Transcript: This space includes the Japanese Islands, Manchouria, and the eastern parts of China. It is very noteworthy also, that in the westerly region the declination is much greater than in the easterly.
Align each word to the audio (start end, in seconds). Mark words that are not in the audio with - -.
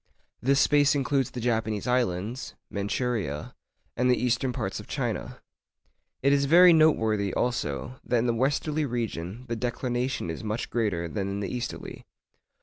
This 0.41 0.59
space 0.59 0.95
includes 0.95 1.29
the 1.29 1.39
Japanese 1.39 1.85
Islands, 1.85 2.55
Manchouria, 2.71 3.53
and 3.95 4.09
the 4.09 4.17
eastern 4.17 4.51
parts 4.51 4.79
of 4.79 4.87
China. 4.87 5.39
It 6.23 6.33
is 6.33 6.45
very 6.45 6.73
noteworthy 6.73 7.31
also, 7.35 7.99
that 8.03 8.17
in 8.17 8.25
the 8.25 8.33
westerly 8.33 8.87
region 8.87 9.45
the 9.47 9.55
declination 9.55 10.31
is 10.31 10.43
much 10.43 10.71
greater 10.71 11.07
than 11.07 11.27
in 11.29 11.39
the 11.39 11.55
easterly. 11.55 12.07